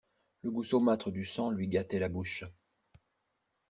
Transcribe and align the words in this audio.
Le 0.41 0.49
goût 0.49 0.63
saumâtre 0.63 1.11
du 1.11 1.25
sang 1.25 1.51
lui 1.51 1.67
gâtait 1.67 1.99
la 1.99 2.09
bouche. 2.09 2.43